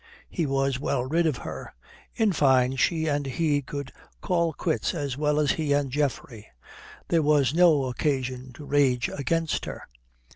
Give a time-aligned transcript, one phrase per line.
[0.31, 1.75] He was well rid of her.
[2.15, 6.47] In fine, she and he could call quits as well as he and Geoffrey.
[7.09, 9.83] There was no occasion to rage against her.